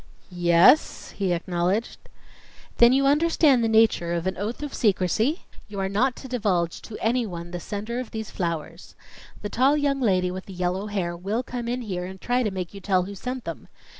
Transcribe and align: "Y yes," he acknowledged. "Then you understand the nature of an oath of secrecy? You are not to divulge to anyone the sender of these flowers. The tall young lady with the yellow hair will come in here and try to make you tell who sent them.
"Y 0.31 0.37
yes," 0.39 1.11
he 1.11 1.31
acknowledged. 1.31 1.99
"Then 2.77 2.91
you 2.91 3.05
understand 3.05 3.63
the 3.63 3.67
nature 3.69 4.13
of 4.13 4.25
an 4.25 4.35
oath 4.35 4.63
of 4.63 4.73
secrecy? 4.73 5.43
You 5.67 5.79
are 5.79 5.87
not 5.89 6.15
to 6.15 6.27
divulge 6.27 6.81
to 6.81 6.97
anyone 6.99 7.51
the 7.51 7.59
sender 7.59 7.99
of 7.99 8.09
these 8.09 8.31
flowers. 8.31 8.95
The 9.43 9.49
tall 9.49 9.77
young 9.77 9.99
lady 10.01 10.31
with 10.31 10.47
the 10.47 10.53
yellow 10.53 10.87
hair 10.87 11.15
will 11.15 11.43
come 11.43 11.67
in 11.67 11.83
here 11.83 12.05
and 12.05 12.19
try 12.19 12.41
to 12.41 12.49
make 12.49 12.73
you 12.73 12.81
tell 12.81 13.03
who 13.03 13.13
sent 13.13 13.43
them. 13.43 13.67